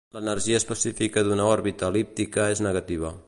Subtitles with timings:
[0.17, 3.19] L'energia específica d'una òrbita el·líptica és negativa.